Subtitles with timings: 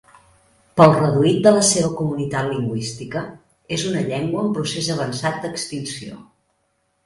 [0.79, 3.23] Pel reduït de la seva comunitat lingüística,
[3.79, 6.23] és una llengua en procés avançat d'extinció.